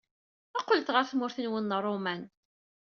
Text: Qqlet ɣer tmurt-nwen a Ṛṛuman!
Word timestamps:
Qqlet 0.61 0.89
ɣer 0.93 1.05
tmurt-nwen 1.11 1.75
a 1.75 1.77
Ṛṛuman! 1.83 2.21